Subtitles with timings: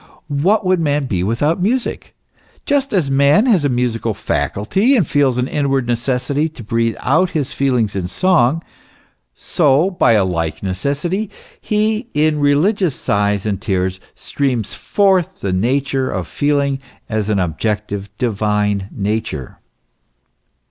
[0.31, 2.15] But what would man be without music?
[2.65, 7.29] Just as man has a musical faculty and feels an inward necessity to breathe out
[7.37, 8.63] his feelings in song;
[9.35, 11.29] so, by a like necessity,
[11.61, 18.09] he in religious sighs and tears, streams forth the nature of feeling as an objective,
[18.17, 19.59] divine nature.